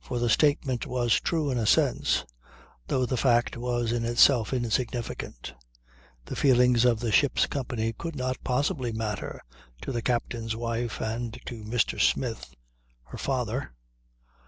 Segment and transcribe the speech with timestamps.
[0.00, 2.24] For the statement was true in a sense,
[2.88, 5.54] though the fact was in itself insignificant.
[6.24, 9.40] The feelings of the ship's company could not possibly matter
[9.82, 12.00] to the captain's wife and to Mr.
[12.00, 12.56] Smith
[13.04, 13.72] her father.